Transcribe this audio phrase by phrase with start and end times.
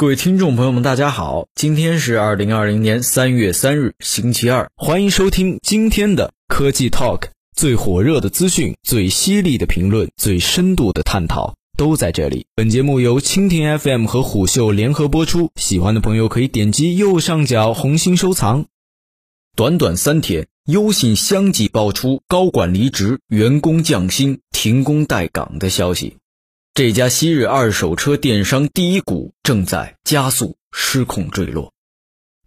[0.00, 12.46] 各位听众朋友们，大家好，今天是二零二零年三月三日，星期二，欢迎收听今天的科技 Talk，最火热的资讯，最犀利的评论，最深度的探讨都在这里。
[12.54, 18.64] 本节目由蜻蜓 FM 和虎嗅联合播出，喜欢的朋友可以点击右上角红心收藏。
[19.54, 26.16] 短短三天，优信相继爆出高管离职、员工降薪、停工待岗的消息。
[26.72, 31.72] 这家昔日二手车电商第一股正在加速失控坠落。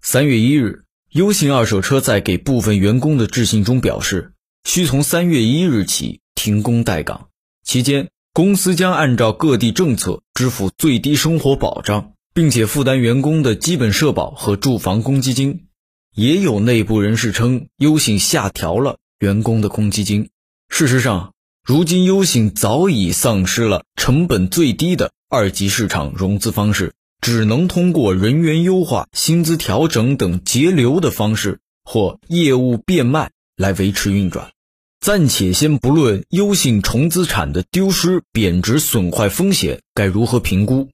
[0.02, 4.32] 三月一日，优信二手车在给部分员工的致信中表示，
[4.64, 7.28] 需从三月一日起停工待岗，
[7.66, 15.68] 期间公司将按照各地政策支付最低生活保障，并且负担员工的基本社保和住房公积金。
[16.16, 20.30] 也有内部人士称，优信下调了员工的公积金。
[20.70, 21.33] 事实上，
[21.66, 34.52] 如今，优信早已丧失了成本最低的二级市场融资方式，只能通过人员优化、薪资调整等节流的方式或业务变卖来维持运转。
[35.00, 40.90] 暂且先不论优信重资产的丢失、贬值、损坏风险该如何评估，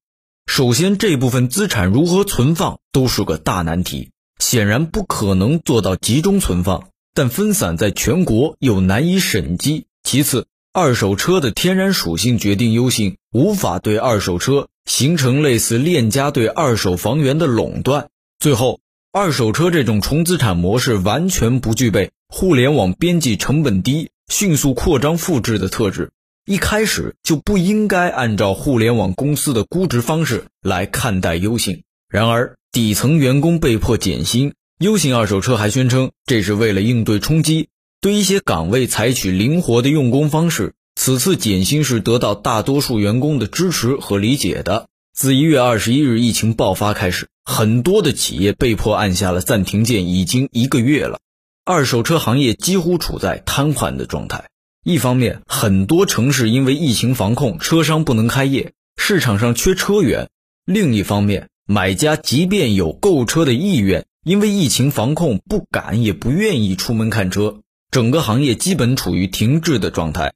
[0.45, 9.87] 首先这部分资产如何存放都是个大难题，显然不可能做到集中存放，但分散在全国又难以审计。
[10.03, 10.47] 其次，
[10.81, 18.07] 二手车的天然属性决定优信无法对二手车形成类似链家对二手房源的垄断。
[18.39, 18.79] 最后，
[19.11, 26.11] 二手车这种重资产模式完全不具备互联网边际成本低、迅速扩张复制的特质，
[26.45, 31.83] 一开始就不应该按照互联网公司的估值方式来看待优信。
[32.07, 37.67] 然而，底层员工被迫减薪，优信二手车还宣称这是为了应对冲击。
[38.01, 44.87] 对一些岗位采取灵活的用工方式，此次减薪是得到大多数员工的支持和理解的。
[45.13, 51.19] 自一月二十一日疫情爆发开始，很多的企业被迫按下了暂停键，已经一个月了。
[51.65, 54.45] 二手车行业几乎处在瘫痪的状态。
[54.85, 60.27] 一方面，很多城市因为疫情防控，车商不能开业，市场上缺车源；
[60.63, 67.59] 另一方面，买家即便有购车的意愿，因为疫情防控，不敢也不愿意出门看车。
[67.91, 70.33] 整个行业基本处于停滞的状态，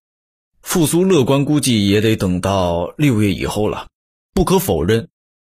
[0.63, 3.89] 复苏乐观估计也得等到六月以后了。
[4.33, 5.09] 不可否认，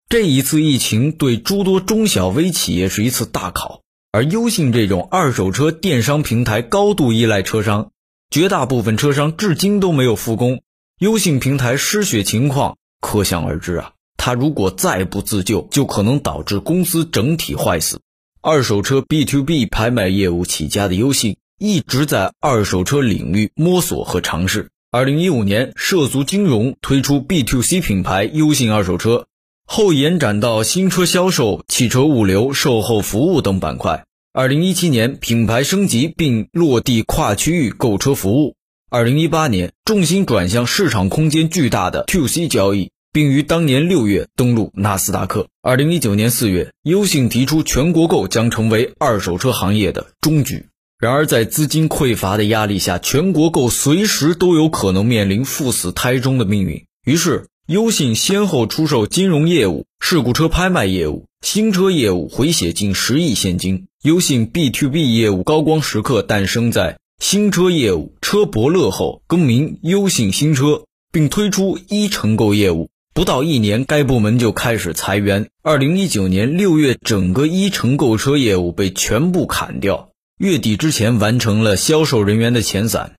[0.09, 7.91] 这一次疫情对诸多中小微企业是一次大考，而优信这种二手车电商平台高度依赖车商，
[8.31, 10.63] 绝大部分车商至今都没有复工，
[10.97, 13.93] 优信平台失血情况可想而知啊！
[14.17, 18.01] 他如果再不自救，就可能导致公司整体坏死。
[18.41, 21.37] 二手车 B to B 拍卖业务起家的优信。
[21.63, 24.71] 一直在二手车领域摸索和尝试。
[24.89, 29.27] 二零一五年，涉足金融，推出 B to C 品牌优信二手车，
[29.67, 34.05] 后延展到新车销售、汽车物流、售后服务等板块。
[34.33, 38.55] 二零一七年，品牌升级并落地跨区域购车服务。
[38.89, 45.45] 二零一八年，重心转向市场空间巨大的 To C 交易，并于当年六月登陆纳斯达克。
[45.61, 50.65] 二零一九年四月，优信提出全国购将成为二手车行业的终局。
[51.01, 56.85] 然而，在资金匮乏的压力下，全国购随时都有可能面临赴死胎中的命运。
[57.03, 63.87] 于是，优信先后出售金融业务、事故车拍卖业务、新车业务，回血近十亿现金。
[64.03, 72.91] 优信 B to B 业务高光时刻诞生在新车业务车伯乐后，更名优信新车，并推出一承购业务。
[73.15, 75.47] 不到一年，该部门就开始裁员。
[75.63, 80.10] 二零一九年六月，整个一承购车业务被全部砍掉。
[80.41, 83.13] 月底之前完成了销售人员的遣散。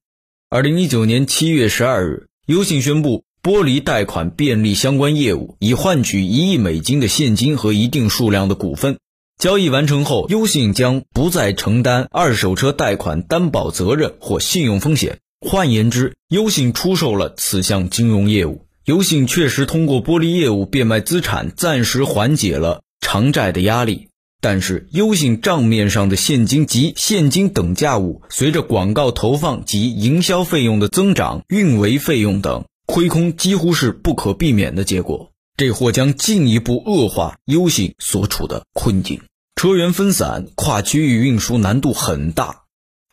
[0.50, 8.98] 二零一九年七月十二日，优信宣布剥离贷款便利相关业务，以换取一亿美金的现金和一定数量的股份。
[9.38, 15.20] 交易完成后，优信将不再承担二手车贷款担保责任或信用风险。
[15.40, 18.66] 换言之，优信出售了此项金融业务。
[18.84, 24.08] 优信确实通过剥离业务变卖资产，暂时缓解了偿债的压力。
[24.42, 35.30] 但是，优信账面上的现金及现金等价物，随着广告投放及营销费用的增长、运维费用等亏空，几乎是不可避免的结果。
[35.56, 39.20] 这或将进一步恶化优信所处的困境。
[39.54, 42.62] 车源分散、跨区域运输难度很大、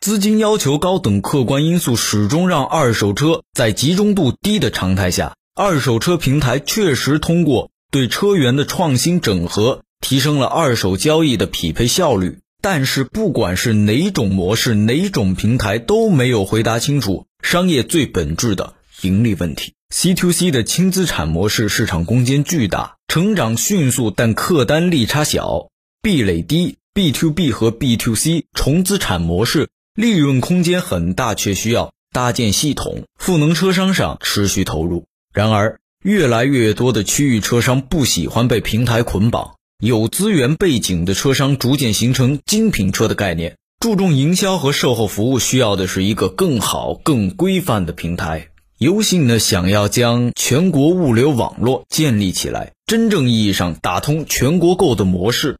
[0.00, 9.82] 资金要求高等客观因素，始终让二手车在集中度低的常态下，二手车平台确实通过对车源的创新整合。
[10.00, 19.74] 提升了二手交易的匹配效率，但是不管是哪种模式、哪种平台，都没有回答清楚商业最本质的盈利问题。
[19.94, 25.68] C to C 的轻资产模式市场空间巨大，成长迅速，但客单利差小，
[26.02, 26.76] 壁垒低。
[26.92, 35.06] B to B 和 B to C 重资产模式利润空间很大，却需要搭建系统，赋能车商上持续投入。
[35.32, 48.48] 然而，越来越多的区域车商不喜欢被平台捆绑，有资源背景的车商逐渐形成精品车的概念，注重营销和售后服务，需要的是一个更好、更规范的平台。
[48.76, 55.56] 游信呢，想要将全国物流网络建立起来，真正意义上打通全国购的模式，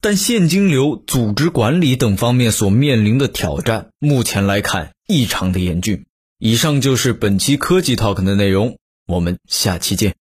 [0.00, 6.04] 但现金流、组织管理等方面所面临的挑战，目前来看异常的严峻。
[6.38, 8.78] 以上就是本期科技 Talk 的内容，
[9.08, 10.16] 我们下期见。